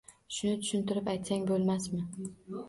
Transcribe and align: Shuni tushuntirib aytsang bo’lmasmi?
Shuni 0.35 0.53
tushuntirib 0.63 1.11
aytsang 1.13 1.45
bo’lmasmi? 1.53 2.03